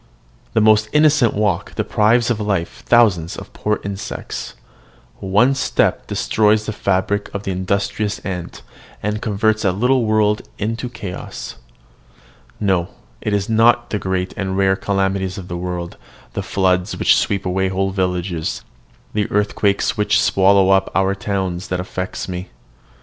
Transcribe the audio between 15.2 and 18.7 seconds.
of the world, the floods which sweep away whole villages,